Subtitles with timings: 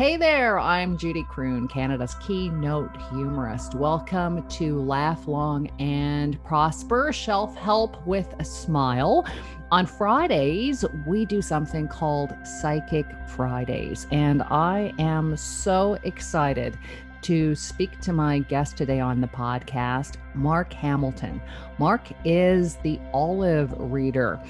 [0.00, 3.74] Hey there, I'm Judy Croon, Canada's keynote humorist.
[3.74, 9.26] Welcome to Laugh Long and Prosper Self Help with a Smile.
[9.70, 16.78] On Fridays, we do something called Psychic Fridays, and I am so excited
[17.20, 21.42] to speak to my guest today on the podcast, Mark Hamilton.
[21.78, 24.40] Mark is the olive reader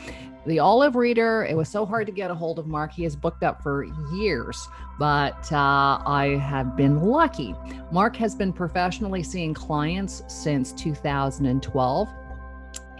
[0.46, 3.14] the olive reader it was so hard to get a hold of mark he has
[3.14, 4.68] booked up for years
[4.98, 7.55] but uh, i have been lucky
[7.92, 12.09] mark has been professionally seeing clients since 2012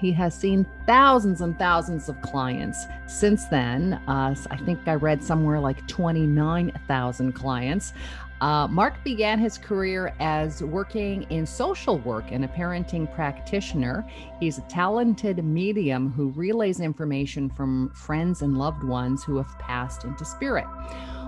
[0.01, 4.01] he has seen thousands and thousands of clients since then.
[4.09, 7.93] Uh, I think I read somewhere like 29,000 clients.
[8.41, 14.07] Uh, Mark began his career as working in social work and a parenting practitioner.
[14.39, 20.05] He's a talented medium who relays information from friends and loved ones who have passed
[20.05, 20.67] into spirit.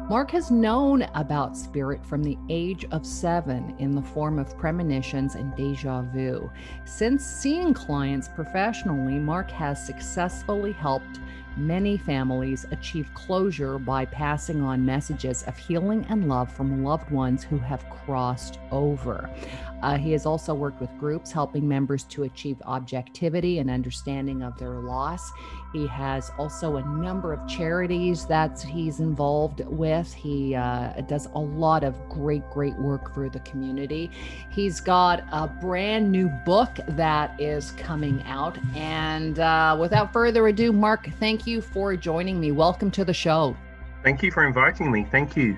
[0.08, 5.36] Mark has known about spirit from the age of seven in the form of premonitions
[5.36, 6.50] and deja vu.
[6.84, 11.20] Since seeing clients professionally, Mark has successfully helped
[11.56, 17.44] Many families achieve closure by passing on messages of healing and love from loved ones
[17.44, 19.28] who have crossed over.
[19.82, 24.58] Uh, he has also worked with groups helping members to achieve objectivity and understanding of
[24.58, 25.30] their loss.
[25.72, 30.12] He has also a number of charities that he's involved with.
[30.12, 34.10] He uh, does a lot of great, great work for the community.
[34.50, 38.58] He's got a brand new book that is coming out.
[38.74, 42.52] And uh, without further ado, Mark, thank you for joining me.
[42.52, 43.56] Welcome to the show.
[44.02, 45.06] Thank you for inviting me.
[45.10, 45.56] Thank you.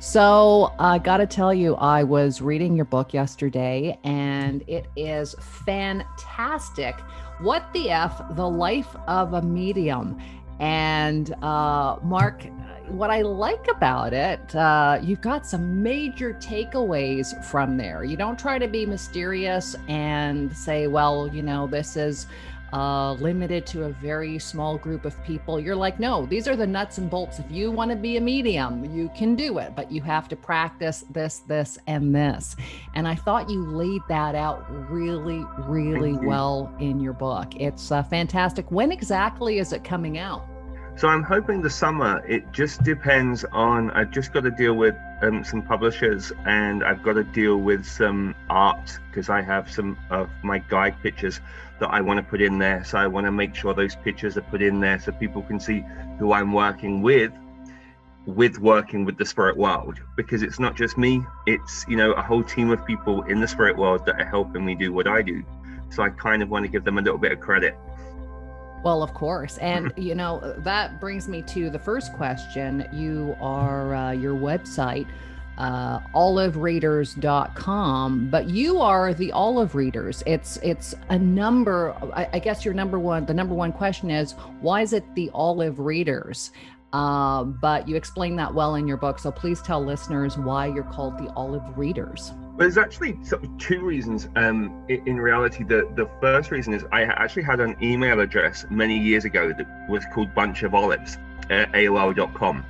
[0.00, 5.34] So, I got to tell you, I was reading your book yesterday and it is
[5.40, 6.94] fantastic.
[7.40, 10.18] What the F, the life of a medium.
[10.60, 12.44] And uh, Mark,
[12.88, 18.02] what I like about it, uh, you've got some major takeaways from there.
[18.02, 22.26] You don't try to be mysterious and say, well, you know, this is
[22.72, 25.58] uh, limited to a very small group of people.
[25.58, 27.38] You're like, no, these are the nuts and bolts.
[27.38, 30.36] If you want to be a medium, you can do it, but you have to
[30.36, 32.56] practice this, this, and this.
[32.94, 37.54] And I thought you laid that out really, really well in your book.
[37.56, 38.70] It's uh, fantastic.
[38.70, 40.46] When exactly is it coming out?
[40.98, 42.24] So I'm hoping the summer.
[42.26, 43.92] It just depends on.
[43.92, 47.86] I've just got to deal with um, some publishers, and I've got to deal with
[47.86, 51.40] some art because I have some of my guide pictures
[51.78, 52.82] that I want to put in there.
[52.82, 55.60] So I want to make sure those pictures are put in there so people can
[55.60, 55.84] see
[56.18, 57.32] who I'm working with
[58.26, 62.20] with working with the spirit world because it's not just me it's you know a
[62.20, 65.22] whole team of people in the spirit world that are helping me do what i
[65.22, 65.42] do
[65.88, 67.74] so i kind of want to give them a little bit of credit
[68.82, 69.56] well, of course.
[69.58, 72.88] And, you know, that brings me to the first question.
[72.92, 75.06] You are uh, your website,
[75.58, 80.22] uh, olivereaders.com, but you are the olive readers.
[80.26, 84.32] It's, it's a number, I, I guess your number one, the number one question is
[84.60, 86.52] why is it the olive readers?
[86.92, 89.18] Uh, but you explain that well in your book.
[89.18, 92.32] So please tell listeners why you're called the olive readers.
[92.56, 93.18] There's actually
[93.58, 94.28] two reasons.
[94.34, 98.98] Um, in reality, the the first reason is I actually had an email address many
[98.98, 101.18] years ago that was called Bunch of Olives
[101.50, 102.64] at AOL.com,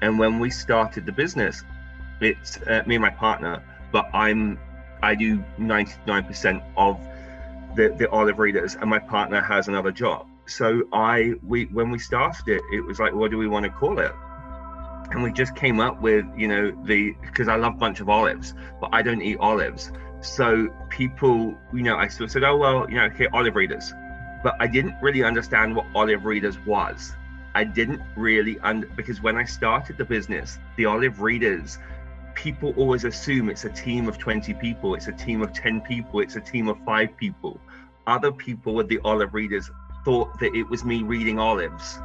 [0.00, 1.62] and when we started the business,
[2.20, 3.62] it's uh, me and my partner,
[3.92, 4.58] but I'm
[5.02, 7.00] I do 99% of
[7.76, 10.26] the the olive readers, and my partner has another job.
[10.50, 13.70] So I we when we started it, it was like, what do we want to
[13.70, 14.12] call it?
[15.10, 18.54] and we just came up with you know the because i love bunch of olives
[18.80, 19.92] but i don't eat olives.
[20.22, 23.92] So people you know i sort of said oh well you know okay olive readers.
[24.42, 27.12] But i didn't really understand what olive readers was.
[27.54, 31.78] I didn't really under because when i started the business the olive readers
[32.34, 36.20] people always assume it's a team of 20 people it's a team of 10 people
[36.20, 37.60] it's a team of five people.
[38.06, 39.70] Other people with the olive readers
[40.04, 41.98] thought that it was me reading olives.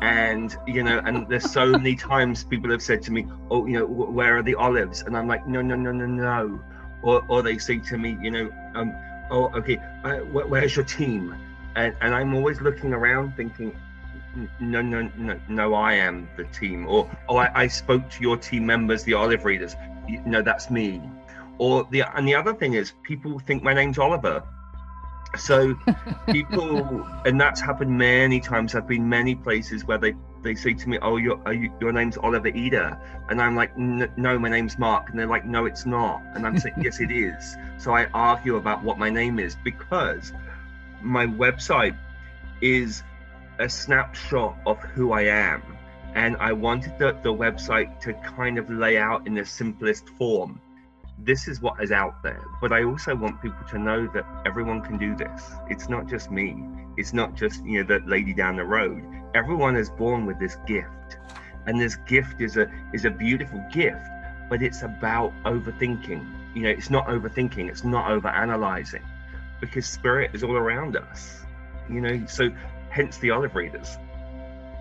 [0.00, 3.78] And you know and there's so many times people have said to me oh you
[3.78, 5.02] know where are the olives?
[5.02, 6.60] And i'm like no no no no no.
[7.02, 8.94] Or, or they say to me you know um
[9.30, 11.34] oh okay uh, where's your team?
[11.76, 13.76] And, and i'm always looking around thinking
[14.60, 16.86] no no no no i am the team.
[16.86, 19.76] Or oh I, I spoke to your team members the olive readers.
[20.08, 21.00] You no that's me.
[21.58, 24.42] Or the and the other thing is people think my name's oliver
[25.36, 25.74] so
[26.30, 28.74] people and that's happened many times.
[28.74, 32.18] I've been many places where they they say to me oh your you, your name's
[32.18, 32.98] oliver eder
[33.30, 35.10] and i'm like no my name's mark.
[35.10, 36.22] And they're like no it's not.
[36.34, 37.56] And i'm saying yes it is.
[37.78, 40.32] So i argue about what my name is because
[41.02, 41.96] my website
[42.60, 43.02] is
[43.58, 45.62] a snapshot of who i am.
[46.14, 50.60] And I wanted the, the website to kind of lay out in the simplest form.
[51.18, 54.82] This is what is out there, but I also want people to know that everyone
[54.82, 55.52] can do this.
[55.68, 56.62] It's not just me.
[56.96, 59.02] It's not just you know the lady down the road.
[59.34, 61.18] Everyone is born with this gift,
[61.66, 64.04] and this gift is a is a beautiful gift.
[64.50, 66.54] But it's about overthinking.
[66.54, 67.68] You know, it's not overthinking.
[67.70, 69.02] It's not over analyzing,
[69.60, 71.42] because spirit is all around us.
[71.88, 72.50] You know, so
[72.90, 73.98] hence the olive readers.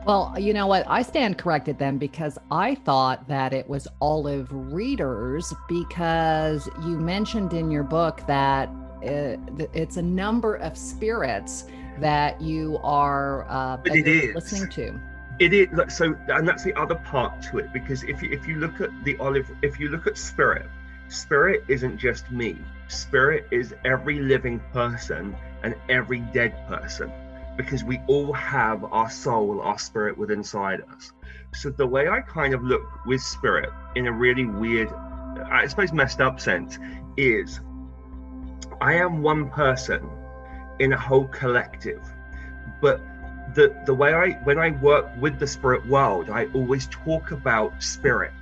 [0.06, 0.86] Well, you know what?
[0.88, 7.54] I stand corrected then because I thought that it was olive readers because you mentioned
[7.54, 8.68] in your book that
[9.02, 9.38] uh,
[9.74, 11.66] it's a number of spirits
[12.00, 15.00] that you are uh, listening to.
[15.40, 18.58] It is so, and that's the other part to it because if you, if you
[18.58, 20.70] look at the olive, if you look at spirit,
[21.08, 22.58] spirit isn't just me.
[22.90, 27.12] Spirit is every living person and every dead person
[27.58, 31.12] because we all have our soul, our spirit within inside us.
[31.54, 34.90] So the way I kind of look with spirit in a really weird,
[35.52, 36.80] I suppose messed up sense,
[37.18, 37.60] is
[38.82, 40.10] I am one person
[40.80, 42.02] in a whole collective.
[42.82, 43.02] But
[43.54, 47.84] the the way I when I work with the spirit world, I always talk about
[47.84, 48.34] spirit.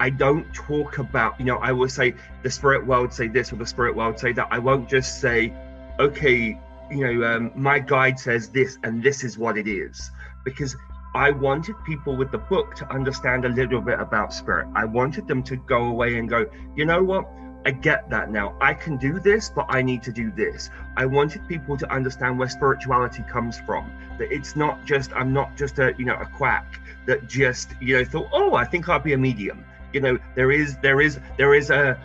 [0.00, 3.56] I don't talk about, you know, I will say the spirit world say this or
[3.56, 4.48] the spirit world say that.
[4.50, 5.52] I won't just say,
[5.98, 6.58] okay,
[6.90, 10.10] you know, um, my guide says this and this is what it is.
[10.44, 10.76] Because
[11.14, 14.68] I wanted people with the book to understand a little bit about spirit.
[14.74, 16.46] I wanted them to go away and go,
[16.76, 17.28] you know what?
[17.66, 18.56] I get that now.
[18.60, 20.70] I can do this, but I need to do this.
[20.96, 23.90] I wanted people to understand where spirituality comes from.
[24.18, 27.98] That it's not just I'm not just a you know a quack that just you
[27.98, 29.64] know thought, oh, I think I'll be a medium.
[29.92, 31.98] You know, there is there is there is a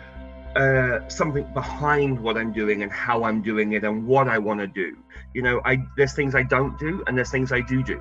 [0.56, 4.60] uh, something behind what I'm doing and how I'm doing it and what I want
[4.60, 4.96] to do.
[5.34, 8.00] You know, I there's things I don't do and there's things I do do.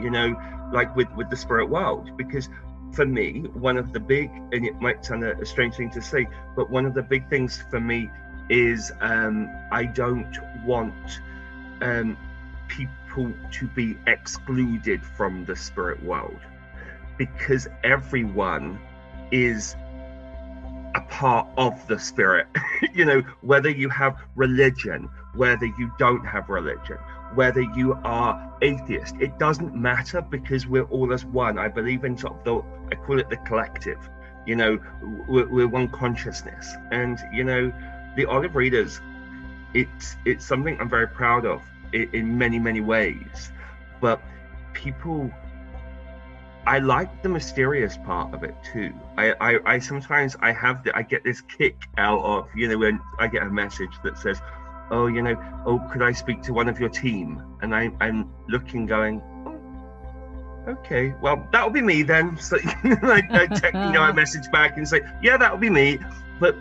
[0.00, 0.36] You know,
[0.72, 2.50] like with with the spirit world, because
[2.92, 6.02] for me, one of the big and it might sound a, a strange thing to
[6.02, 8.10] say, but one of the big things for me
[8.50, 11.20] is um, I don't want
[11.80, 12.16] um,
[12.68, 16.38] people to be excluded from the spirit world
[17.16, 18.78] because everyone
[19.30, 19.74] is
[20.94, 22.46] a part of the spirit.
[22.94, 26.98] you know, whether you have religion, whether you don't have religion,
[27.34, 31.58] whether you are atheist, it doesn't matter because we're all as one.
[31.58, 33.98] I believe in sort of the, I call it the collective.
[34.46, 34.78] You know,
[35.26, 37.72] we're, we're one consciousness, and you know,
[38.16, 39.00] the olive readers.
[39.72, 41.62] It's it's something I'm very proud of
[41.92, 43.50] in, in many many ways,
[44.00, 44.20] but
[44.74, 45.32] people
[46.66, 48.92] I like the mysterious part of it too.
[49.18, 52.78] I, I, I sometimes I have the, I get this kick out of you know
[52.78, 54.40] when I get a message that says,
[54.90, 58.30] "Oh, you know, oh, could I speak to one of your team?" And I, I'm
[58.48, 64.00] looking, going, oh, "Okay, well, that'll be me then." So I, I text, you know,
[64.00, 65.98] I message back and say, "Yeah, that'll be me."
[66.40, 66.56] But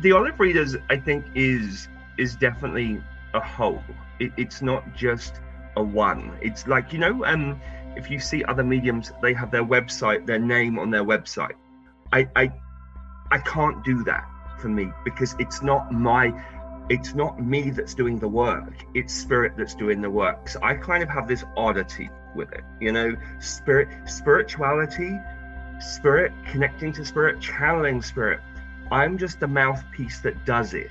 [0.00, 1.88] the olive readers, I think, is
[2.18, 3.82] is definitely a whole.
[4.18, 5.40] It, it's not just
[5.76, 6.36] a one.
[6.42, 7.60] It's like you know, um
[7.96, 11.54] if you see other mediums, they have their website, their name on their website.
[12.12, 12.52] I, I,
[13.30, 14.28] I can't do that
[14.60, 16.32] for me because it's not my,
[16.88, 18.72] it's not me that's doing the work.
[18.94, 20.48] It's spirit that's doing the work.
[20.48, 25.18] So I kind of have this oddity with it, you know, spirit, spirituality,
[25.80, 28.40] spirit, connecting to spirit, channeling spirit.
[28.90, 30.90] I'm just the mouthpiece that does it.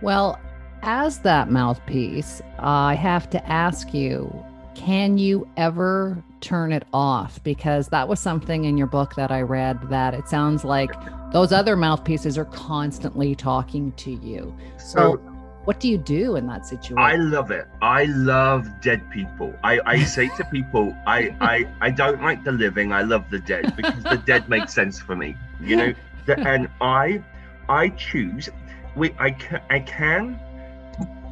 [0.00, 0.38] Well,
[0.82, 4.44] as that mouthpiece, I have to ask you
[4.74, 7.42] can you ever turn it off?
[7.42, 10.90] Because that was something in your book that I read that it sounds like
[11.32, 14.54] those other mouthpieces are constantly talking to you.
[14.78, 15.16] So, so
[15.64, 16.98] what do you do in that situation?
[16.98, 17.66] I love it.
[17.80, 19.54] I love dead people.
[19.62, 22.92] I, I say to people, I, I, I don't like the living.
[22.92, 25.94] I love the dead because the dead makes sense for me, you know?
[26.28, 27.22] and I,
[27.68, 28.48] I choose,
[28.96, 30.38] we, I, can, I can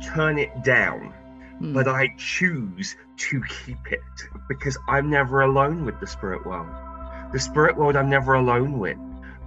[0.03, 1.13] turn it down
[1.63, 1.95] but hmm.
[1.95, 2.97] I choose
[3.31, 4.01] to keep it
[4.49, 6.69] because I'm never alone with the spirit world.
[7.33, 8.99] The spirit world, I'm never alone with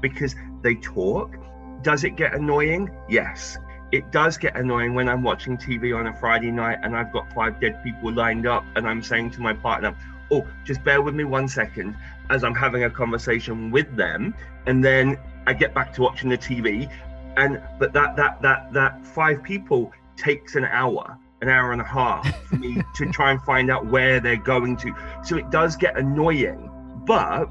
[0.02, 1.36] because they talk.
[1.82, 2.90] Does it get annoying?
[3.10, 3.58] Yes.
[3.92, 7.32] It does get annoying when I'm watching TV on a Friday night and I've got
[7.34, 9.96] five dead people lined up and I'm saying to my partner,
[10.32, 11.96] Oh, just bear with me one second
[12.30, 14.34] as I'm having a conversation with them.
[14.66, 16.90] And then I get back to watching the TV.
[17.38, 21.86] And but that that that that five people takes an hour an hour and a
[21.86, 24.94] half for me to try and find out where they're going to.
[25.24, 26.70] So it does get annoying,
[27.06, 27.50] but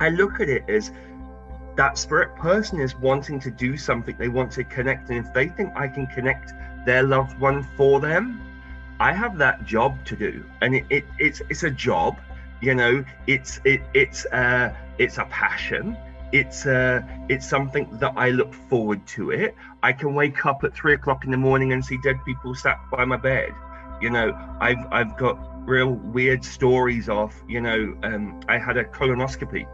[0.00, 0.92] I look at it as
[1.76, 5.48] that spirit person is wanting to do something, they want to connect, and if they
[5.48, 6.52] think I can connect
[6.84, 8.40] their loved one for them,
[8.98, 12.18] I have that job to do, and it, it, it's it's a job,
[12.60, 15.96] You know, it's it it's uh it's a passion.
[16.32, 19.54] It's uh it's something that I look forward to it.
[19.82, 22.78] I can wake up at three o'clock in the morning and see dead people sat
[22.90, 23.52] by my bed.
[24.00, 28.84] You know, I've I've got real weird stories of, you know, um, I had a
[28.84, 29.66] colonoscopy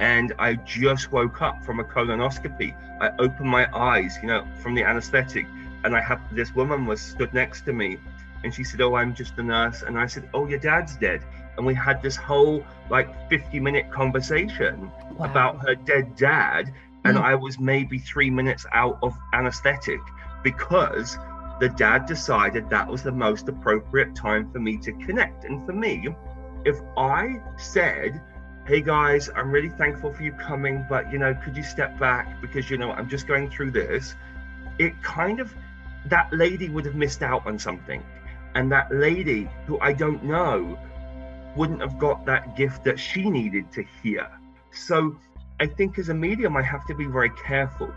[0.00, 2.74] and I just woke up from a colonoscopy.
[3.00, 5.46] I opened my eyes, you know, from the anesthetic,
[5.84, 7.98] and I had this woman was stood next to me,
[8.44, 11.22] and she said, "Oh, I'm just a nurse," and I said, "Oh, your dad's dead,"
[11.56, 15.26] and we had this whole like 50 minute conversation wow.
[15.26, 16.72] about her dead dad,
[17.04, 17.22] and mm.
[17.22, 20.00] I was maybe three minutes out of anesthetic
[20.42, 21.18] because
[21.60, 25.72] the dad decided that was the most appropriate time for me to connect, and for
[25.72, 26.08] me,
[26.64, 28.20] if I said
[28.66, 32.40] hey guys, I'm really thankful for you coming, but you know, could you step back
[32.40, 34.16] because you know, I'm just going through this.
[34.78, 35.54] It kind of,
[36.06, 38.02] that lady would have missed out on something.
[38.56, 40.78] And that lady who I don't know
[41.56, 44.28] wouldn't have got that gift that she needed to hear.
[44.72, 45.16] So
[45.58, 47.92] I think as a medium, I have to be very careful.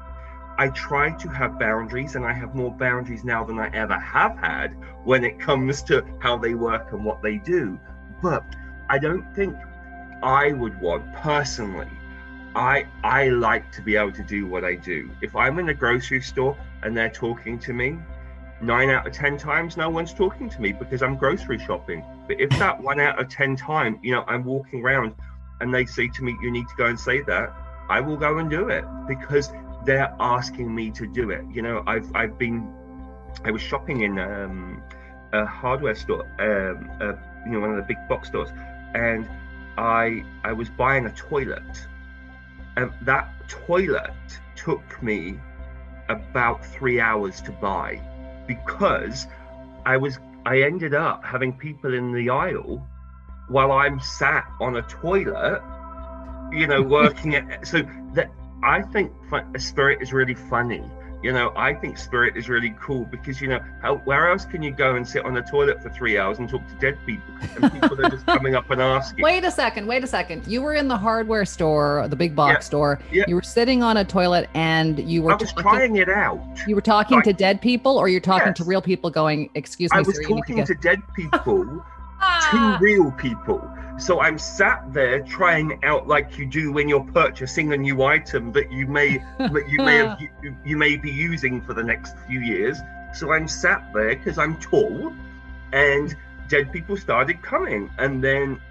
[0.57, 4.37] I try to have boundaries, and I have more boundaries now than I ever have
[4.37, 4.75] had
[5.05, 7.79] when it comes to how they work and what they do.
[8.21, 8.43] But
[8.89, 9.55] I don't think
[10.21, 11.87] I would want personally.
[12.55, 15.09] I I like to be able to do what I do.
[15.21, 17.97] If I'm in a grocery store and they're talking to me,
[18.61, 22.03] nine out of ten times no one's talking to me because I'm grocery shopping.
[22.29, 25.15] But if that one out of ten time, you know, I'm walking around
[25.61, 27.51] and they say to me, "You need to go and say that,"
[27.89, 29.51] I will go and do it because
[29.83, 31.43] they're asking me to do it.
[31.51, 32.71] You know, I've I've been,
[33.43, 34.83] I was shopping in um,
[35.33, 37.13] a hardware store, um, uh,
[37.47, 38.49] you know, one of the big box stores,
[38.93, 39.27] and
[39.79, 41.87] I I was buying a toilet,
[42.77, 44.13] and that toilet
[44.55, 45.39] took me
[46.09, 47.99] about three hours to buy
[48.45, 49.25] because
[49.83, 50.19] I was
[50.49, 52.83] I ended up having people in the aisle
[53.49, 55.61] while I'm sat on a toilet,
[56.51, 57.83] you know, working at so
[58.15, 58.31] that
[58.63, 59.11] I think
[59.53, 60.81] a spirit is really funny
[61.21, 64.63] you know, I think Spirit is really cool because, you know, how, where else can
[64.63, 67.33] you go and sit on the toilet for three hours and talk to dead people?
[67.61, 69.23] And people are just coming up and asking.
[69.23, 70.47] Wait a second, wait a second.
[70.47, 72.59] You were in the hardware store, the big box yeah.
[72.59, 72.99] store.
[73.11, 73.23] Yeah.
[73.27, 76.41] You were sitting on a toilet and you were I was talking, trying it out.
[76.65, 78.57] You were talking like, to dead people or you're talking yes.
[78.57, 81.83] to real people going, excuse me, I was sir, talking to, to dead people, to
[82.21, 82.77] ah.
[82.79, 83.59] real people
[83.99, 88.51] so I'm sat there trying out like you do when you're purchasing a new item
[88.53, 92.15] that you may that you may have you, you may be using for the next
[92.27, 92.77] few years.
[93.13, 95.13] So I'm sat there because I'm tall,
[95.73, 96.15] and
[96.47, 98.61] dead people started coming, and then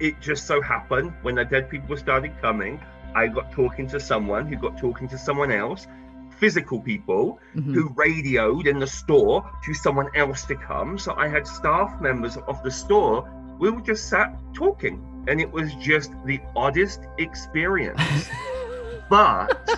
[0.00, 2.80] it just so happened when the dead people started coming,
[3.14, 5.86] I got talking to someone who got talking to someone else,
[6.38, 7.74] physical people mm-hmm.
[7.74, 10.98] who radioed in the store to someone else to come.
[10.98, 13.28] So I had staff members of the store
[13.64, 18.00] we were just sat talking and it was just the oddest experience.
[19.10, 19.68] But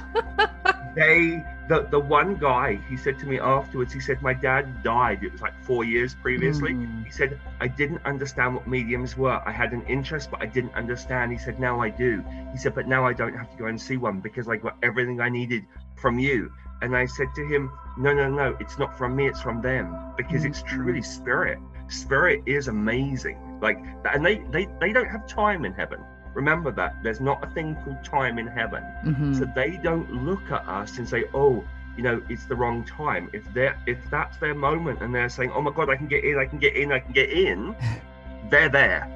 [0.94, 5.24] they the the one guy he said to me afterwards he said my dad died.
[5.24, 6.74] It was like four years previously.
[6.74, 7.04] Mm.
[7.04, 9.42] he said i didn't understand what mediums were.
[9.44, 11.32] I had an interest but i didn't understand.
[11.32, 12.24] He said now i do.
[12.52, 14.76] He said but now i don't have to go and see one because i got
[14.84, 15.66] everything i needed
[15.96, 16.52] from you.
[16.82, 19.86] And i said to him no no no it's not from me it's from them.
[20.16, 20.50] Because mm.
[20.50, 21.58] it's truly spirit.
[21.88, 23.78] Spirit is amazing like,
[24.12, 26.00] and they, they, they don't have time in heaven.
[26.34, 27.02] Remember that.
[27.02, 28.82] There's not a thing called time in heaven.
[29.04, 29.34] Mm-hmm.
[29.34, 31.64] So they don't look at us and say, oh,
[31.96, 33.30] you know, it's the wrong time.
[33.32, 36.24] If they're if that's their moment and they're saying, Oh my god, I can get
[36.24, 37.74] in, I can get in, I can get in,
[38.50, 39.12] they're there.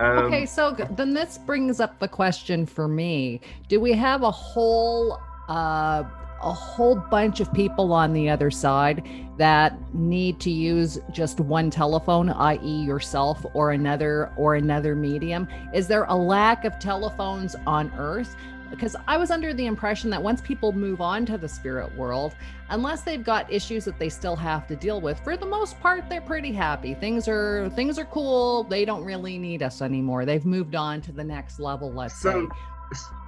[0.00, 3.40] Um, okay, so then this brings up the question for me.
[3.68, 6.04] Do we have a whole uh
[6.42, 9.06] a whole bunch of people on the other side
[9.38, 12.82] that need to use just one telephone i.e.
[12.84, 18.36] yourself or another or another medium is there a lack of telephones on earth
[18.72, 22.34] because I was under the impression that once people move on to the spirit world,
[22.70, 26.08] unless they've got issues that they still have to deal with, for the most part
[26.08, 26.94] they're pretty happy.
[26.94, 28.64] Things are things are cool.
[28.64, 30.24] They don't really need us anymore.
[30.24, 32.54] They've moved on to the next level, let's so, say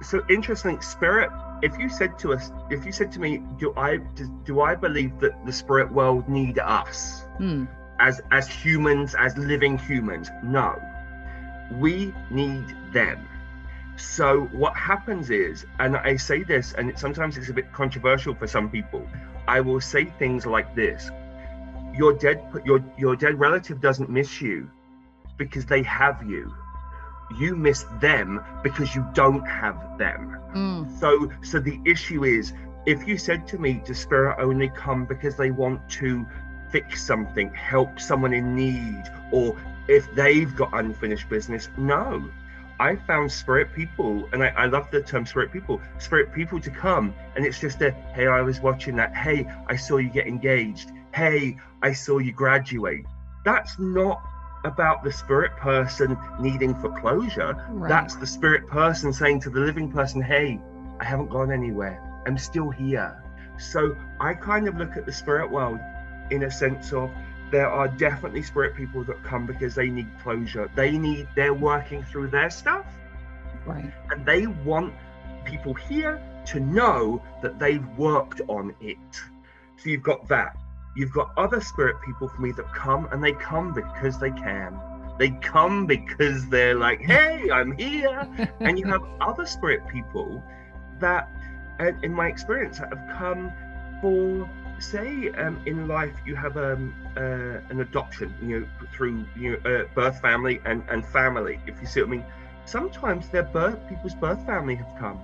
[0.01, 1.29] so interesting spirit
[1.61, 4.75] if you said to us if you said to me do i do, do i
[4.75, 7.25] believe that the spirit world need us?
[7.37, 7.65] Hmm.
[7.99, 10.29] as as humans as living humans?
[10.43, 10.79] No.
[11.79, 13.27] We need them.
[13.97, 18.35] So what happens is and i say this and it, sometimes it's a bit controversial
[18.35, 19.07] for some people
[19.47, 21.09] i will say things like this.
[21.93, 24.69] Your dead your your dead relative doesn't miss you
[25.37, 26.53] because they have you
[27.37, 30.37] you miss them because you don't have them.
[30.53, 30.99] Mm.
[30.99, 32.53] So so the issue is
[32.85, 36.25] if you said to me, does spirit only come because they want to
[36.69, 39.55] fix something, help someone in need, or
[39.87, 41.69] if they've got unfinished business.
[41.77, 42.29] No.
[42.77, 46.69] I found spirit people, and I, I love the term spirit people, spirit people to
[46.69, 47.13] come.
[47.35, 49.15] And it's just a, hey, I was watching that.
[49.15, 50.91] Hey, I saw you get engaged.
[51.13, 53.05] Hey, I saw you graduate.
[53.45, 54.21] That's not
[54.65, 57.55] about the spirit person needing for closure.
[57.69, 57.89] Right.
[57.89, 60.59] That's the spirit person saying to the living person, hey,
[60.99, 62.01] I haven't gone anywhere.
[62.25, 63.21] I'm still here.
[63.57, 65.79] So I kind of look at the spirit world
[66.31, 67.11] in a sense of
[67.51, 70.69] there are definitely spirit people that come because they need closure.
[70.75, 72.85] They need, they're working through their stuff.
[73.65, 73.93] Right.
[74.09, 74.93] And they want
[75.45, 78.97] people here to know that they've worked on it.
[79.77, 80.57] So you've got that.
[80.95, 84.79] You've got other spirit people for me that come and they come because they can.
[85.17, 88.27] They come because they're like, hey, I'm here.
[88.59, 90.43] and you have other spirit people
[90.99, 91.29] that,
[92.03, 93.51] in my experience, have come
[94.01, 94.49] for
[94.79, 99.69] say um, in life you have um, uh, an adoption, you know, through you know,
[99.69, 102.25] uh, birth family and, and family, if you see what I mean.
[102.65, 105.19] Sometimes their birth people's birth family have come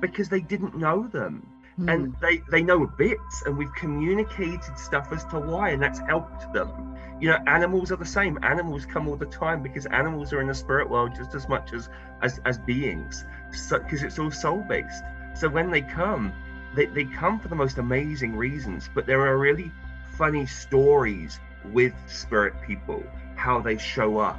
[0.00, 1.48] because they didn't know them.
[1.78, 1.92] Mm.
[1.92, 6.52] And they, they know bits, and we've communicated stuff as to why, and that's helped
[6.52, 6.96] them.
[7.20, 8.38] You know, animals are the same.
[8.42, 11.72] Animals come all the time because animals are in the spirit world just as much
[11.72, 11.88] as
[12.22, 15.02] as, as beings, because so, it's all soul based.
[15.34, 16.32] So when they come,
[16.74, 19.72] they, they come for the most amazing reasons, but there are really
[20.16, 21.40] funny stories
[21.72, 23.02] with spirit people,
[23.36, 24.38] how they show up.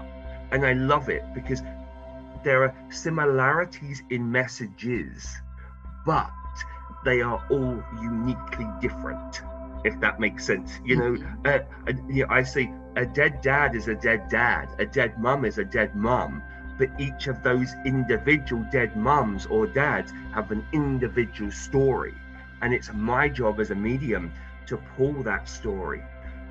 [0.52, 1.64] And I love it because
[2.44, 5.42] there are similarities in messages,
[6.06, 6.30] but
[7.06, 9.42] they are all uniquely different,
[9.86, 10.80] if that makes sense.
[10.84, 11.46] You know, mm-hmm.
[11.46, 15.18] uh, uh, you know, I say a dead dad is a dead dad, a dead
[15.20, 16.44] mum is a dead mum,
[16.78, 22.14] but each of those individual dead mums or dads have an individual story.
[22.62, 24.34] And it's my job as a medium
[24.68, 26.02] to pull that story,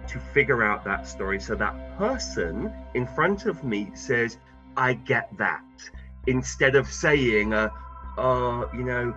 [0.06, 1.40] to figure out that story.
[1.40, 4.38] So that person in front of me says,
[4.76, 5.64] I get that.
[6.26, 7.68] Instead of saying, uh,
[8.16, 9.14] oh, you know,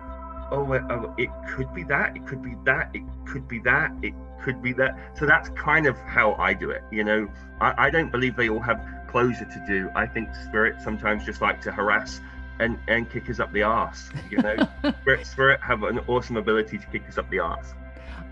[0.50, 4.14] oh, oh, it could be that, it could be that, it could be that, it
[4.42, 4.98] could be that.
[5.18, 6.82] So that's kind of how I do it.
[6.90, 7.28] You know,
[7.60, 9.90] I, I don't believe they all have closure to do.
[9.94, 12.20] I think spirits sometimes just like to harass
[12.60, 14.10] and and kick us up the arse.
[14.30, 14.56] You know,
[15.02, 17.74] Spirit, Spirit have an awesome ability to kick us up the arse.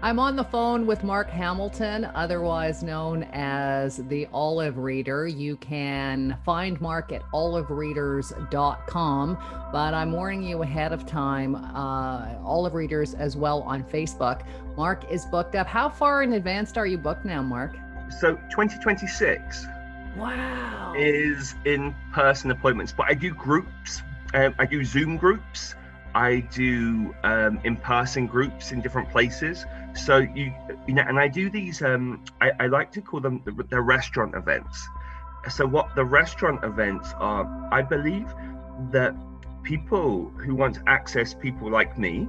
[0.03, 5.27] I'm on the phone with Mark Hamilton, otherwise known as the Olive Reader.
[5.27, 9.39] You can find Mark at olivereaders.com,
[9.73, 14.43] but I'm warning you ahead of time, uh, Olive Readers as well on Facebook.
[14.77, 15.67] Mark is booked up.
[15.67, 17.77] How far in advance are you booked now, Mark?
[18.21, 19.67] So 2026.
[20.17, 20.95] Wow.
[20.97, 24.03] Is in person appointments, but I do groups
[24.35, 25.75] um, I do Zoom groups.
[26.17, 29.67] I do um, in-person groups in different places.
[29.95, 30.51] So you,
[30.87, 31.83] you know, and I do these.
[31.83, 34.89] Um, I, I like to call them the, the restaurant events.
[35.51, 38.27] So what the restaurant events are, I believe
[38.93, 39.15] that
[39.63, 42.29] people who want to access people like me,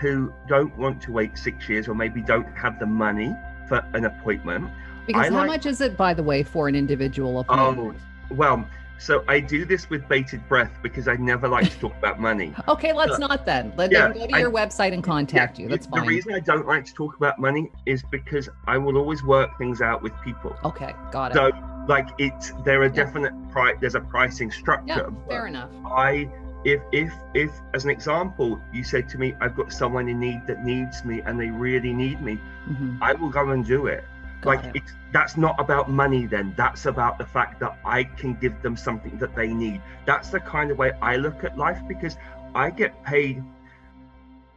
[0.00, 3.34] who don't want to wait six years or maybe don't have the money
[3.68, 4.70] for an appointment.
[5.06, 7.98] Because I how like, much is it, by the way, for an individual appointment?
[8.30, 8.64] Oh, well,
[8.98, 12.54] so I do this with bated breath because I never like to talk about money.
[12.68, 13.72] okay, let's not then.
[13.76, 15.68] Let yeah, them go to your I, website and contact you.
[15.68, 16.02] That's fine.
[16.02, 19.56] The reason I don't like to talk about money is because I will always work
[19.58, 20.56] things out with people.
[20.64, 21.34] Okay, got it.
[21.34, 21.50] So
[21.88, 25.12] like it's there are definite price there's a pricing structure.
[25.12, 25.70] Yeah, fair enough.
[25.84, 26.30] I
[26.64, 30.46] if if if as an example you said to me I've got someone in need
[30.46, 33.02] that needs me and they really need me, mm-hmm.
[33.02, 34.04] I will go and do it
[34.44, 34.76] like it.
[34.76, 38.76] it's that's not about money then that's about the fact that i can give them
[38.76, 42.16] something that they need that's the kind of way i look at life because
[42.54, 43.42] i get paid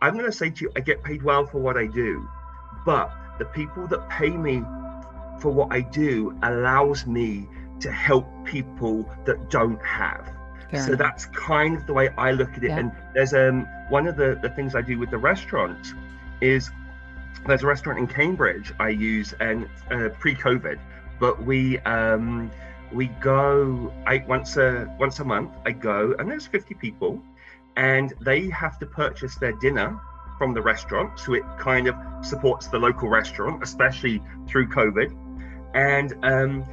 [0.02, 2.28] i'm going to say to you i get paid well for what i do
[2.86, 4.62] but the people that pay me
[5.40, 7.48] for what i do allows me
[7.80, 10.32] to help people that don't have
[10.72, 11.00] Fair so enough.
[11.00, 12.80] that's kind of the way i look at it yeah.
[12.80, 15.94] and there's um one of the the things i do with the restaurants
[16.42, 16.72] is
[17.48, 20.78] there's a restaurant in Cambridge I use and uh, pre-COVID,
[21.20, 22.52] but we um,
[22.92, 25.52] we go I once a once a month.
[25.66, 27.22] I go and there's 50 people,
[27.76, 30.00] and they have to purchase their dinner
[30.38, 35.16] from the restaurant, so it kind of supports the local restaurant, especially through COVID.
[35.74, 36.66] And um,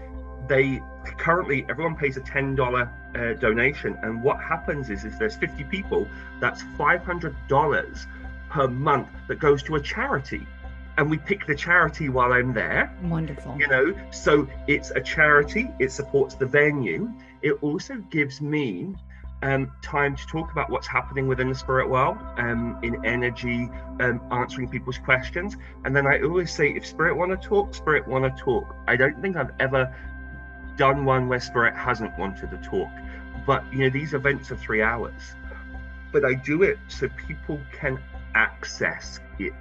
[0.48, 0.82] they
[1.18, 5.64] currently everyone pays a ten dollar uh, donation, and what happens is if there's 50
[5.64, 6.08] people,
[6.40, 8.06] that's 500 dollars
[8.50, 10.46] per month that goes to a charity
[10.96, 12.96] and we pick the charity while I'm there.
[13.02, 13.56] Wonderful.
[13.58, 17.12] You know, so it's a charity, it supports the venue.
[17.42, 18.94] It also gives me
[19.42, 23.68] um, time to talk about what's happening within the spirit world, um, in energy,
[24.00, 25.56] um, answering people's questions.
[25.84, 28.74] And then I always say, if spirit want to talk, spirit want to talk.
[28.88, 29.94] I don't think I've ever
[30.76, 32.90] done one where spirit hasn't wanted to talk.
[33.46, 35.34] But you know, these events are three hours.
[36.12, 37.98] But I do it so people can
[38.34, 39.52] access it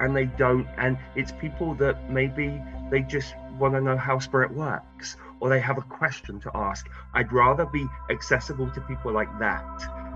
[0.00, 4.52] and they don't and it's people that maybe they just want to know how spirit
[4.52, 6.88] works or they have a question to ask.
[7.12, 9.64] I'd rather be accessible to people like that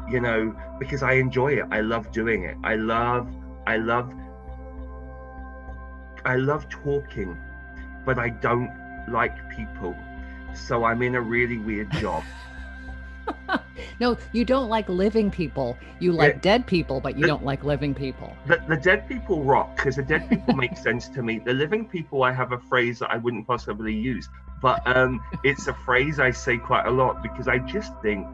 [0.09, 1.65] you know because i enjoy it.
[1.71, 2.57] I love doing it.
[2.65, 3.29] I love
[3.67, 4.13] i love
[6.25, 7.37] i love talking
[8.05, 8.71] but i don't
[9.11, 9.95] like people.
[10.55, 12.25] So i'm in a really weird job
[14.01, 15.77] no, you don't like living people.
[16.01, 16.41] You like yeah.
[16.41, 18.35] dead people, but you the, don't like living people.
[18.47, 21.39] The, the dead people rock because the dead people make sense to me.
[21.39, 24.29] The living people, I have a phrase that I wouldn't possibly use,
[24.61, 28.27] but um, it's a phrase I say quite a lot because I just think,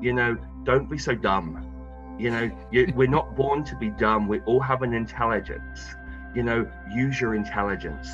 [0.00, 1.64] you know, don't be so dumb.
[2.18, 4.26] You know, you, we're not born to be dumb.
[4.26, 5.80] We all have an intelligence.
[6.34, 8.08] You know, use your intelligence.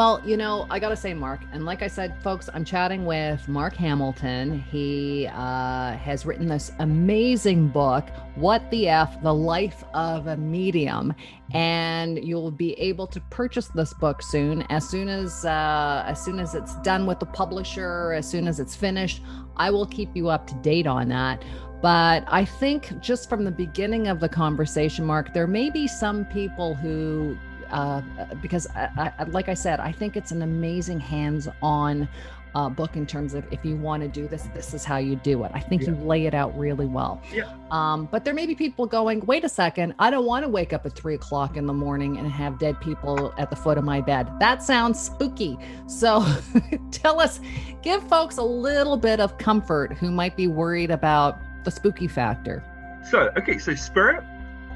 [0.00, 3.04] Well, you know, I got to say, Mark, and like I said, folks, I'm chatting
[3.04, 4.60] with Mark Hamilton.
[4.72, 11.12] He uh, has written this amazing book, What the F, The Life of a Medium.
[11.52, 14.62] And you'll be able to purchase this book soon.
[14.70, 18.58] As soon as uh, as soon as it's done with the publisher, as soon as
[18.58, 19.20] it's finished,
[19.58, 21.44] I will keep you up to date on that.
[21.82, 26.24] But I think just from the beginning of the conversation, Mark, there may be some
[26.24, 27.36] people who
[27.70, 28.02] uh,
[28.42, 32.08] because, I, I, like I said, I think it's an amazing hands-on
[32.54, 35.16] uh, book in terms of if you want to do this, this is how you
[35.16, 35.50] do it.
[35.54, 35.90] I think yeah.
[35.90, 37.22] you lay it out really well.
[37.32, 37.52] Yeah.
[37.70, 40.72] Um, but there may be people going, wait a second, I don't want to wake
[40.72, 43.84] up at three o'clock in the morning and have dead people at the foot of
[43.84, 44.28] my bed.
[44.40, 45.58] That sounds spooky.
[45.86, 46.26] So
[46.90, 47.40] tell us,
[47.82, 52.64] give folks a little bit of comfort who might be worried about the spooky factor.
[53.08, 54.24] So, okay, so spirit,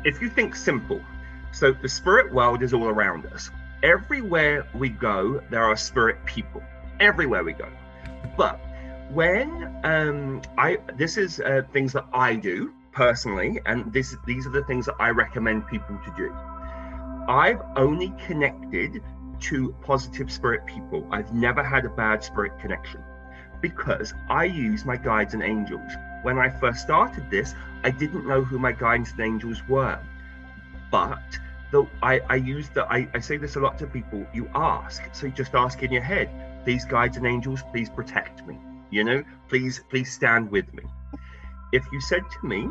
[0.05, 1.01] if you think simple,
[1.55, 3.51] so the spirit world is all around us.
[3.83, 6.62] Everywhere we go, there are spirit people.
[6.99, 7.69] Everywhere we go.
[8.37, 8.61] But
[9.11, 14.51] when um, I, this is uh, things that I do personally, and this these are
[14.51, 16.35] the things that I recommend people to do.
[17.29, 19.01] I've only connected
[19.40, 21.07] to positive spirit people.
[21.12, 23.03] I've never had a bad spirit connection
[23.61, 25.90] because I use my guides and angels.
[26.23, 30.01] When I first started this, I didn't know who my guides and angels were.
[30.95, 31.41] But
[31.73, 34.25] the I, I use that I, I say this a lot to people.
[34.33, 36.31] You ask, so you just ask in your head,
[36.63, 38.57] please guides and angels, please protect me.
[38.91, 40.85] You know, please, please stand with me.
[41.73, 42.69] If you said to me,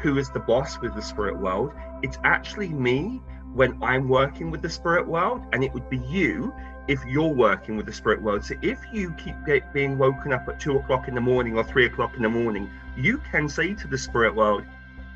[0.00, 3.20] who is the boss with the spirit world, it's actually me
[3.52, 6.54] when I'm working with the spirit world, and it would be you
[6.86, 8.46] if you're working with the spirit world.
[8.46, 11.64] So if you keep get, being woken up at two o'clock in the morning or
[11.64, 14.64] three o'clock in the morning, you can say to the spirit world,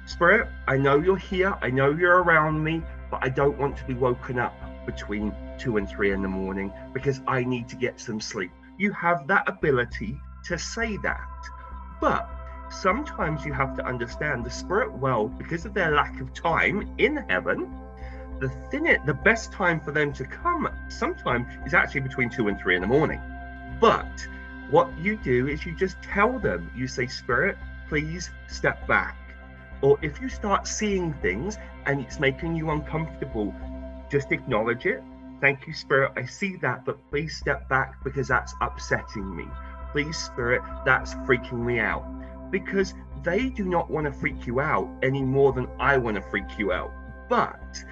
[0.07, 1.57] Spirit, I know you're here.
[1.63, 4.55] I know you're around me but I don't want to be woken up
[4.87, 8.51] between two and three in the morning because I need to get some sleep.
[8.79, 11.21] You have that ability to say that.
[12.01, 12.27] But
[12.71, 17.19] sometimes you have to understand the spirit world, because of their lack of time in
[17.29, 17.71] heaven,
[18.41, 22.59] the thin the best time for them to come sometimes is actually between two and
[22.59, 23.21] three in the morning.
[23.79, 24.27] But
[24.71, 29.22] what you do is you just tell them, you say, Spirit, please step back.
[29.83, 33.55] Or if you start seeing things and it's making you uncomfortable,
[34.11, 35.03] just acknowledge it.
[35.41, 36.13] Thank you, Spirit.
[36.17, 39.47] I see that, but please step back because that's upsetting me.
[39.91, 42.05] Please, Spirit, that's freaking me out.
[42.51, 46.23] Because they do not want to freak you out any more than I want to
[46.23, 46.93] freak you out.
[47.29, 47.85] But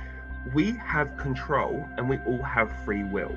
[0.54, 3.36] we have control and we all have free will.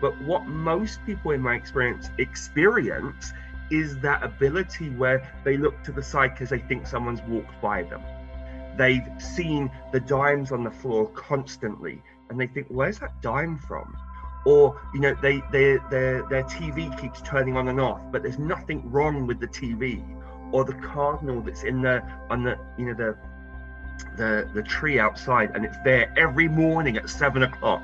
[0.00, 3.32] But what most people, in my experience, experience
[3.70, 7.82] is that ability where they look to the side because they think someone's walked by
[7.82, 8.02] them.
[8.76, 13.96] They've seen the dimes on the floor constantly and they think, where's that dime from?
[14.44, 18.38] Or, you know, they, they their their TV keeps turning on and off, but there's
[18.38, 20.04] nothing wrong with the TV.
[20.52, 23.16] Or the cardinal that's in the on the you know the
[24.16, 27.82] the the tree outside and it's there every morning at seven o'clock.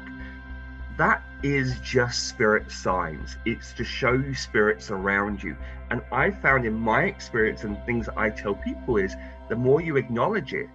[0.96, 3.37] That is just spirit signs.
[3.46, 5.57] It's to show you spirits around you.
[5.90, 9.14] And I found in my experience and things I tell people is
[9.48, 10.68] the more you acknowledge it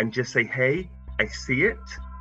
[0.00, 1.78] and just say, hey, I see it,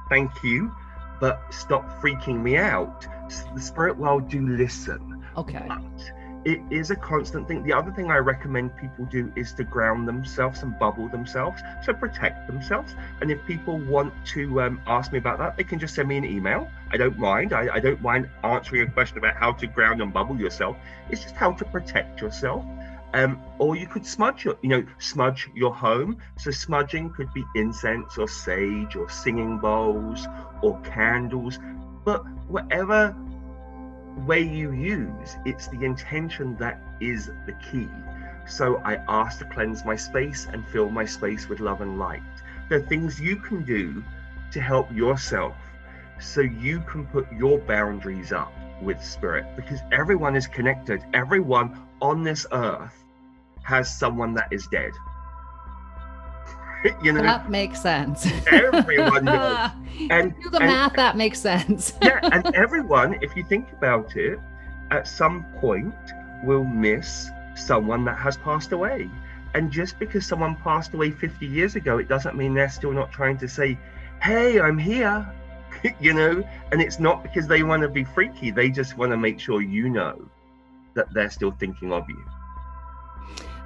[0.10, 0.72] thank you,
[1.20, 3.08] but stop freaking me out.
[3.54, 5.26] The spirit world do listen.
[5.36, 5.66] Okay.
[5.68, 6.12] But
[6.46, 7.64] it is a constant thing.
[7.64, 11.94] The other thing I recommend people do is to ground themselves and bubble themselves, so
[11.94, 12.96] protect themselves.
[13.22, 16.18] And if people want to um, ask me about that, they can just send me
[16.18, 16.70] an email.
[16.92, 17.54] I don't mind.
[17.54, 20.78] I, I don't mind answering a question about how to ground and bubble yourself.
[21.10, 22.66] It's just how to protect yourself.
[23.14, 26.18] Um, or you could smudge your, you know, smudge your home.
[26.38, 30.28] So smudging could be incense or sage or singing bowls
[30.62, 31.60] or candles,
[32.04, 33.16] but whatever
[34.26, 37.90] way you use, it's the intention that is the key.
[38.48, 42.24] So I ask to cleanse my space and fill my space with love and light.
[42.70, 44.04] There are things you can do
[44.52, 45.56] to help yourself
[46.20, 51.04] so you can put your boundaries up with spirit because everyone is connected.
[51.14, 53.04] Everyone on this earth
[53.64, 54.92] has someone that is dead.
[57.04, 58.28] you know that makes sense.
[58.52, 59.72] everyone does.
[60.10, 61.94] And do the and, math, that makes sense.
[62.02, 64.40] yeah, and everyone, if you think about it,
[64.92, 65.96] at some point
[66.44, 69.10] will miss someone that has passed away.
[69.56, 73.12] And just because someone passed away 50 years ago, it doesn't mean they're still not
[73.12, 73.78] trying to say,
[74.22, 75.28] Hey, I'm here.
[76.00, 79.18] you know, and it's not because they want to be freaky, they just want to
[79.18, 80.30] make sure you know
[80.94, 82.24] that they're still thinking of you.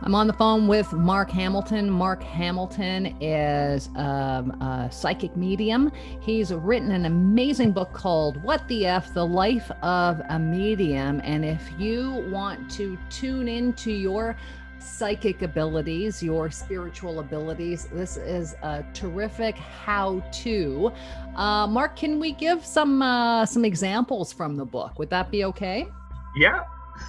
[0.03, 1.87] I'm on the phone with Mark Hamilton.
[1.87, 5.91] Mark Hamilton is um, a psychic medium.
[6.21, 11.21] He's written an amazing book called What the F The Life of a Medium.
[11.23, 14.35] And if you want to tune into your
[14.79, 17.85] psychic abilities, your spiritual abilities.
[17.85, 20.91] This is a terrific how-to.
[21.35, 24.97] Uh, Mark, can we give some uh, some examples from the book?
[24.97, 25.87] Would that be okay?
[26.35, 26.63] Yeah.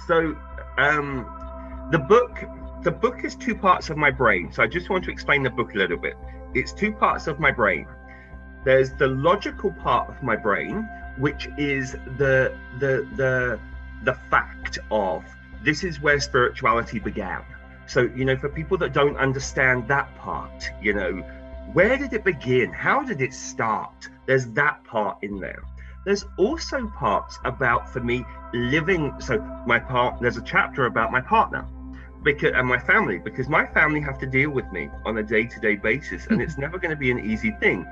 [0.05, 0.37] So
[0.77, 1.25] um,
[1.91, 2.45] the book
[2.83, 4.51] the book is two parts of my brain.
[4.51, 6.15] So I just want to explain the book a little bit.
[6.53, 7.87] It's two parts of my brain.
[8.63, 13.59] There's the logical part of my brain, which is the the the
[14.03, 15.23] the fact of
[15.63, 17.43] this is where spirituality began
[17.85, 21.17] so, you know, for people that don't understand that part, you know,
[21.73, 22.71] where did it begin?
[22.71, 24.09] How did it start?
[24.25, 25.63] There's that part in there.
[26.05, 29.13] There's also parts about, for me, living.
[29.19, 31.65] So, my part, there's a chapter about my partner
[32.23, 35.75] because and my family because my family have to deal with me on a day-to-day
[35.75, 36.61] basis and it's mm-hmm.
[36.61, 37.87] never going to be an easy thing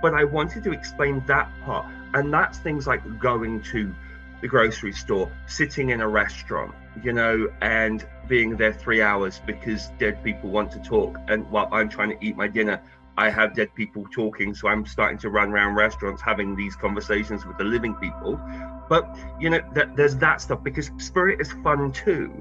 [0.00, 3.94] but i wanted to explain that part and that's things like going to
[4.40, 9.90] the grocery store sitting in a restaurant you know, and being there three hours because
[9.98, 11.18] dead people want to talk.
[11.28, 12.80] And while I'm trying to eat my dinner,
[13.16, 14.54] I have dead people talking.
[14.54, 18.40] So I'm starting to run around restaurants having these conversations with the living people.
[18.88, 22.32] But, you know, that there's that stuff because spirit is fun too.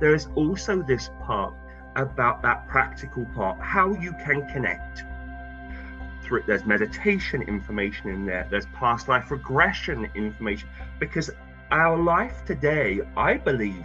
[0.00, 1.54] There is also this part
[1.96, 5.04] about that practical part, how you can connect.
[6.22, 11.30] Through, there's meditation information in there, there's past life regression information, because
[11.70, 13.84] our life today, I believe,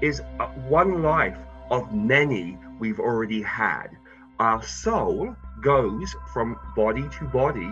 [0.00, 0.22] is
[0.68, 1.38] one life
[1.70, 3.88] of many we've already had.
[4.38, 7.70] Our soul goes from body to body,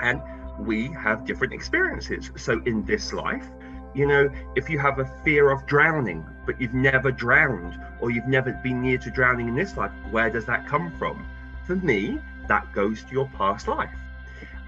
[0.00, 0.22] and
[0.58, 2.30] we have different experiences.
[2.36, 3.46] So, in this life,
[3.94, 8.26] you know, if you have a fear of drowning, but you've never drowned or you've
[8.26, 11.26] never been near to drowning in this life, where does that come from?
[11.66, 13.94] For me, that goes to your past life.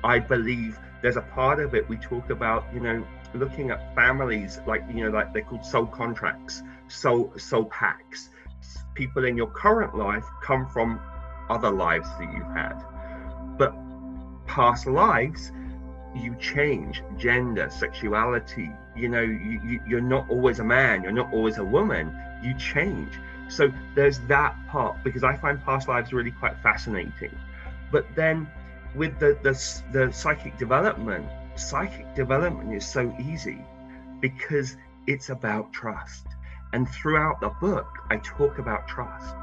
[0.04, 3.04] I believe there's a part of it we talk about, you know,
[3.36, 8.30] looking at families like you know like they're called soul contracts soul soul packs
[8.94, 11.00] people in your current life come from
[11.50, 12.82] other lives that you've had
[13.58, 13.74] but
[14.46, 15.52] past lives
[16.14, 21.32] you change gender sexuality you know you, you, you're not always a man you're not
[21.32, 23.12] always a woman you change
[23.48, 27.34] so there's that part because i find past lives really quite fascinating
[27.92, 28.48] but then
[28.94, 29.52] with the the,
[29.92, 33.58] the psychic development psychic development is so easy
[34.20, 36.26] because it's about trust.
[36.72, 39.34] And throughout the book, I talk about trust.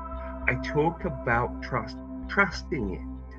[0.48, 3.38] I talk about trust, trusting it.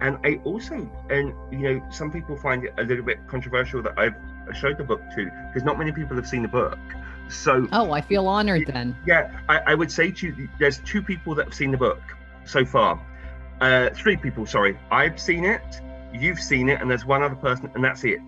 [0.00, 3.98] And I also, and you know, some people find it a little bit controversial that
[3.98, 4.14] I've
[4.56, 6.78] showed the book to, because not many people have seen the book.
[7.28, 8.96] So, oh, I feel honored then.
[9.06, 12.02] Yeah, I, I would say to you, there's two people that have seen the book
[12.44, 13.00] so far.
[13.60, 14.76] Uh, three people, sorry.
[14.90, 15.80] I've seen it,
[16.12, 18.20] you've seen it, and there's one other person, and that's it.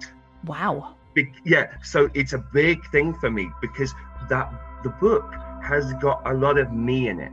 [0.45, 0.95] Wow.
[1.15, 1.73] Big, yeah.
[1.83, 3.93] So it's a big thing for me because
[4.29, 4.53] that
[4.85, 7.33] the book has got a lot of me in it.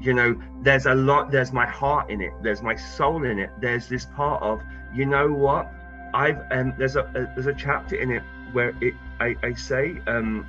[0.00, 1.30] You know, there's a lot.
[1.30, 2.32] There's my heart in it.
[2.42, 3.50] There's my soul in it.
[3.60, 4.62] There's this part of,
[4.94, 5.70] you know what?
[6.14, 6.74] I've um.
[6.78, 8.22] There's a, a there's a chapter in it
[8.56, 10.46] where it I, I say um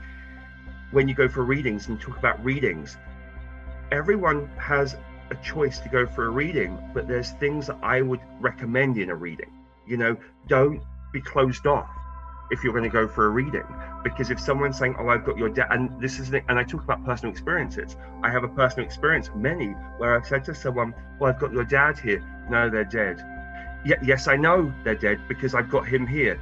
[0.91, 2.95] when you go for readings and talk about readings,
[3.91, 4.95] everyone has
[5.29, 9.09] a choice to go for a reading, but there's things that I would recommend in
[9.09, 9.51] a reading.
[9.85, 10.15] You know,
[10.47, 11.89] don't be closed off
[12.49, 13.67] if you're going to go for a reading
[14.05, 16.81] because if someone's saying oh i've got your dad and this is and i talk
[16.81, 21.29] about personal experiences i have a personal experience many where i've said to someone well
[21.29, 22.23] i've got your dad here.
[22.49, 23.17] No they're dead.
[23.83, 26.39] Yes i know they're dead because i've got him here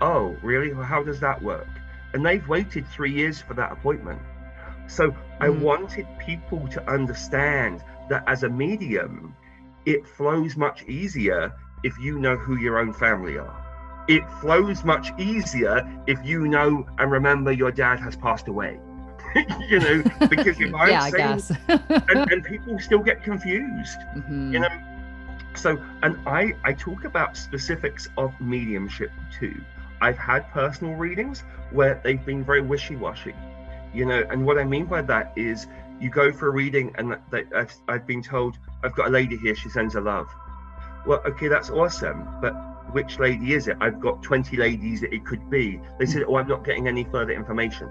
[0.00, 1.68] oh really well, how does that work
[2.14, 4.20] and they've waited three years for that appointment
[4.86, 5.16] so mm.
[5.40, 9.34] i wanted people to understand that as a medium,
[9.84, 11.52] it flows much easier
[11.84, 13.64] if you know who your own family are.
[14.08, 18.80] it flows much easier if you know and remember your dad has passed away.
[19.68, 24.52] you know, because if I'm yeah, saying, and, and people still get confused, Mhm.
[24.52, 24.68] you know.
[25.54, 29.64] So, and I I talk about specifics of mediumship too.
[30.00, 33.34] I've had personal readings where they've been very wishy-washy,
[33.92, 34.24] you know.
[34.30, 35.66] And what I mean by that is,
[36.00, 37.16] you go for a reading, and
[37.54, 39.54] I've, I've been told I've got a lady here.
[39.54, 40.28] She sends her love.
[41.06, 42.52] Well, okay, that's awesome, but
[42.92, 43.76] which lady is it?
[43.80, 45.80] I've got 20 ladies that it could be.
[45.98, 47.90] They said, Oh, I'm not getting any further information.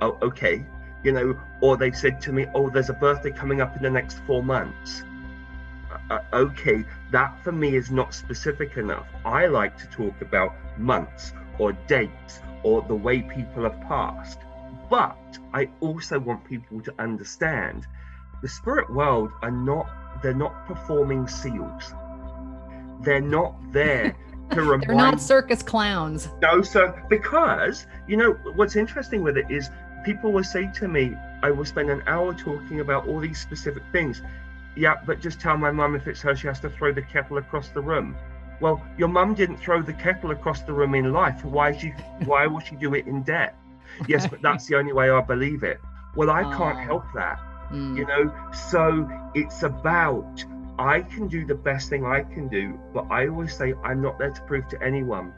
[0.00, 0.64] Oh, okay.
[1.02, 3.90] You know, or they said to me, Oh, there's a birthday coming up in the
[3.90, 5.04] next four months.
[5.90, 9.06] Uh, uh, okay, that for me is not specific enough.
[9.24, 14.40] I like to talk about months or dates or the way people have passed.
[14.90, 17.86] But I also want people to understand
[18.42, 19.88] the spirit world are not,
[20.22, 21.94] they're not performing seals.
[23.00, 24.14] They're not there
[24.50, 26.28] to remind They're not circus clowns.
[26.42, 27.02] no, sir.
[27.08, 29.70] Because you know what's interesting with it is
[30.04, 33.82] people will say to me, "I will spend an hour talking about all these specific
[33.92, 34.22] things."
[34.76, 37.38] Yeah, but just tell my mum if it's her, she has to throw the kettle
[37.38, 38.16] across the room.
[38.64, 41.44] Well, your mum didn't throw the kettle across the room in life.
[41.44, 41.94] Why she?
[42.24, 43.54] Why will she do it in death?
[44.08, 45.80] Yes, but that's the only way I believe it.
[46.16, 46.84] Well, I can't Oh.
[46.90, 47.38] help that
[47.72, 47.96] Mm.
[47.96, 50.44] you know so it's about
[50.78, 54.18] i can do the best thing i can do but i always say i'm not
[54.18, 55.32] there to prove to anyone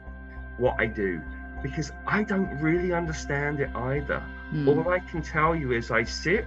[0.57, 1.21] what i do
[1.63, 4.21] because i don't really understand it either
[4.53, 4.67] Mm.
[4.67, 6.45] all i can tell you is i sit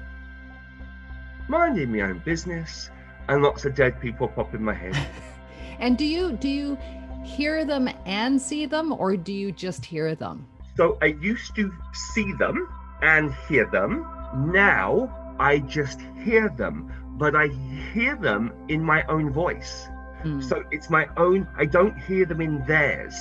[1.49, 2.91] minding my own business
[3.29, 4.97] and lots of dead people pop in my head
[5.81, 6.79] And do you do you
[7.25, 10.47] hear them and see them, or do you just hear them?
[10.77, 12.57] so i used to see them
[13.03, 14.07] and hear them
[14.53, 14.87] now
[15.41, 16.77] i just hear them
[17.19, 17.49] but i
[17.93, 19.89] hear them in my own voice
[20.25, 20.45] Mm.
[20.45, 23.17] So it's my own, I don't hear them in theirs,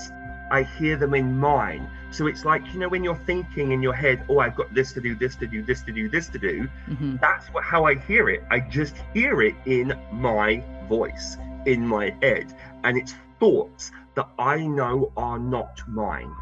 [0.51, 1.89] I hear them in mine.
[2.11, 4.91] So it's like, you know, when you're thinking in your head, oh, I've got this
[4.95, 7.21] to do, this to do, this to do, this to do, Mhm.
[7.21, 8.43] that's what, how I hear it.
[8.51, 12.55] I just hear it in my voice, in my head.
[12.83, 16.33] And it's thoughts that I know are not mine.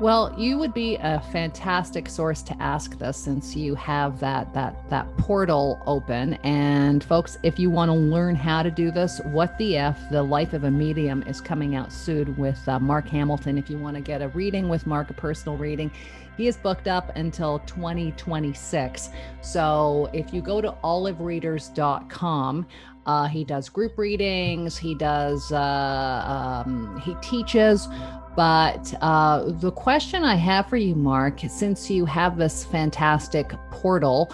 [0.00, 4.90] Well, you would be a fantastic source to ask this since you have that that
[4.90, 6.34] that portal open.
[6.42, 9.96] And folks, if you want to learn how to do this, what the f?
[10.10, 13.56] The Life of a Medium is coming out soon with uh, Mark Hamilton.
[13.56, 15.92] If you want to get a reading with Mark, a personal reading,
[16.36, 19.10] he is booked up until 2026.
[19.40, 22.66] So if you go to olivereaders.com,
[23.06, 24.76] uh, he does group readings.
[24.78, 25.52] He does.
[25.52, 27.88] Uh, um, he teaches.
[28.36, 34.32] But uh, the question I have for you, Mark, since you have this fantastic portal,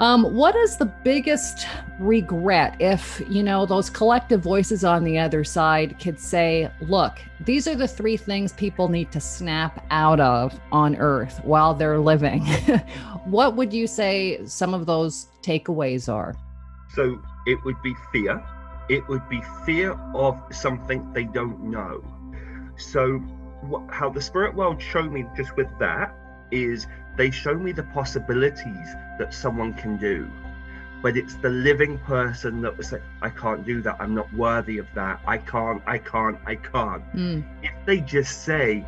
[0.00, 1.66] um, what is the biggest
[2.00, 7.68] regret if, you know, those collective voices on the other side could say, look, these
[7.68, 12.44] are the three things people need to snap out of on Earth while they're living?
[13.24, 16.34] what would you say some of those takeaways are?
[16.94, 18.44] So it would be fear.
[18.88, 22.04] It would be fear of something they don't know.
[22.76, 23.18] So,
[23.70, 26.14] wh- how the spirit world showed me just with that
[26.50, 30.28] is they show me the possibilities that someone can do.
[31.02, 33.96] But it's the living person that was like, I can't do that.
[34.00, 35.20] I'm not worthy of that.
[35.26, 37.02] I can't, I can't, I can't.
[37.02, 37.40] Hmm.
[37.62, 38.84] If they just say,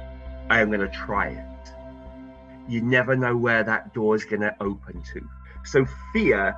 [0.49, 1.73] I am going to try it,
[2.69, 5.29] you never know where that door is going to open to.
[5.65, 6.57] So, fear,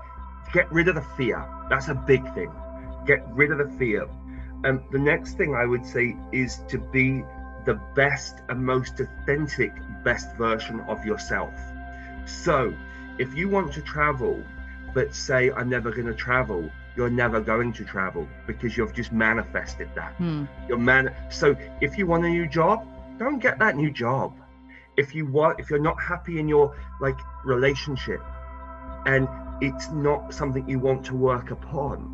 [0.53, 1.45] get rid of the fear.
[1.69, 2.53] That's a big thing.
[3.07, 4.09] Get rid of the fear.
[4.65, 7.25] And the next thing I would say is to be
[7.69, 11.55] the best and most authentic, best version of yourself.
[12.27, 12.79] So,
[13.19, 14.49] if you want to travel,
[14.95, 19.13] but say, I'm never going to travel, you're never going to travel because you've just
[19.13, 20.45] manifested that Hmm.
[20.69, 22.87] your man so if you want a new job
[23.19, 24.33] don't get that new job
[24.97, 28.23] if you want if you're not happy in your like relationship
[29.07, 29.29] and
[29.61, 32.11] it's not something you want to work upon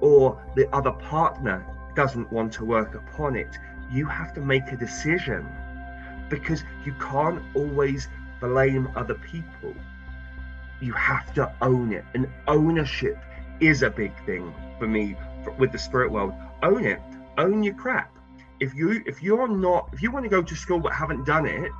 [0.00, 3.58] or the other partner doesn't want to work upon it
[3.90, 5.46] you have to make a decision
[6.28, 8.08] because you can't always
[8.40, 9.74] blame other people.
[10.80, 12.04] You have to own it.
[12.14, 13.18] And ownership
[13.60, 16.34] is a big thing for me for- with the spirit world.
[16.62, 17.00] Own it.
[17.38, 18.16] Own your crap.
[18.60, 21.46] If you if you're not if you want to go to school but haven't done
[21.46, 21.72] it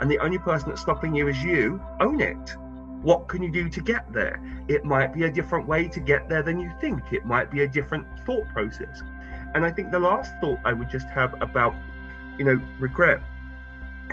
[0.00, 2.56] and the only person that's stopping you is you own it.
[3.02, 4.40] What can you do to get there?
[4.68, 7.12] It might be a different way to get there than you think.
[7.12, 9.02] It might be a different thought process
[9.54, 11.74] and i think the last thought i would just have about
[12.38, 13.20] you know regret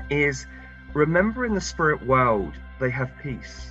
[0.09, 0.45] is
[0.93, 3.69] remember in the spirit world they have peace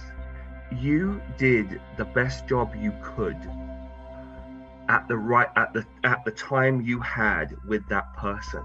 [0.71, 3.37] you did the best job you could
[4.89, 8.63] at the right at the at the time you had with that person.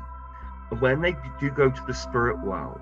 [0.80, 2.80] When they do go to the spirit world,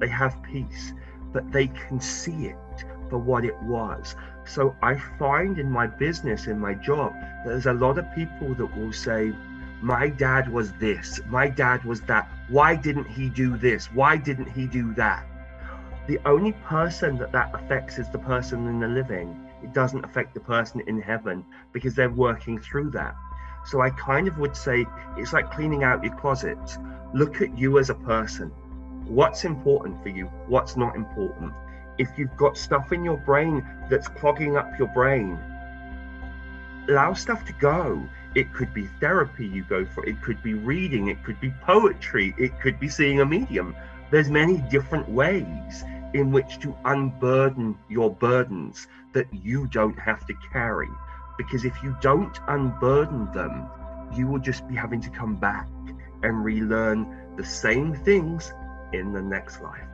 [0.00, 0.92] they have peace,
[1.32, 4.16] but they can see it for what it was.
[4.46, 7.12] So I find in my business, in my job,
[7.44, 9.34] there's a lot of people that will say,
[9.82, 12.30] My dad was this, my dad was that.
[12.48, 13.92] Why didn't he do this?
[13.92, 15.26] Why didn't he do that?
[16.06, 19.38] The only person that that affects is the person in the living.
[19.62, 21.44] It doesn't affect the person in heaven
[21.74, 23.14] because they're working through that.
[23.66, 24.86] So I kind of would say
[25.18, 26.78] it's like cleaning out your closet.
[27.12, 28.48] Look at you as a person.
[29.04, 30.30] What's important for you?
[30.46, 31.52] What's not important?
[32.02, 35.38] If you've got stuff in your brain that's clogging up your brain,
[36.88, 38.02] allow stuff to go.
[38.34, 42.34] It could be therapy you go for, it could be reading, it could be poetry,
[42.38, 43.76] it could be seeing a medium.
[44.10, 50.34] There's many different ways in which to unburden your burdens that you don't have to
[50.52, 50.90] carry.
[51.38, 53.68] Because if you don't unburden them,
[54.12, 55.68] you will just be having to come back
[56.24, 58.52] and relearn the same things
[58.92, 59.91] in the next life.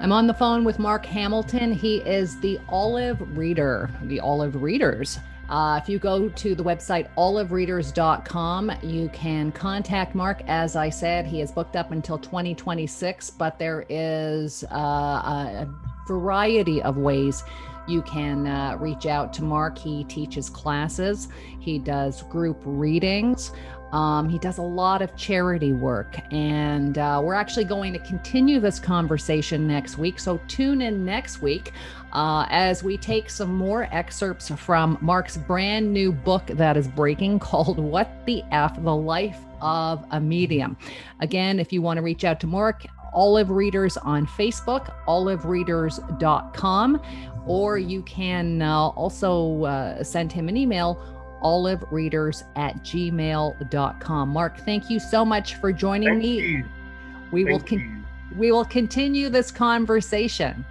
[0.00, 1.72] I'm on the phone with Mark Hamilton.
[1.72, 5.18] He is the Olive Reader, the Olive Readers.
[5.48, 10.42] Uh, if you go to the website olivereaders.com, you can contact Mark.
[10.46, 15.68] As I said, he is booked up until 2026, but there is uh, a
[16.06, 17.44] variety of ways
[17.86, 19.78] you can uh, reach out to Mark.
[19.78, 21.28] He teaches classes,
[21.60, 23.52] he does group readings.
[23.94, 28.58] Um, he does a lot of charity work, and uh, we're actually going to continue
[28.58, 30.18] this conversation next week.
[30.18, 31.70] So tune in next week
[32.12, 37.38] uh, as we take some more excerpts from Mark's brand new book that is breaking
[37.44, 38.82] called What the F?
[38.82, 40.76] The Life of a Medium.
[41.20, 47.00] Again, if you want to reach out to Mark, Olive Readers on Facebook, olivereaders.com,
[47.46, 51.13] or you can uh, also uh, send him an email
[51.44, 54.28] olivereaders at gmail.com.
[54.28, 56.40] Mark, thank you so much for joining Thank me.
[56.40, 56.64] You.
[57.30, 60.64] We Thank will con- we will continue this conversation.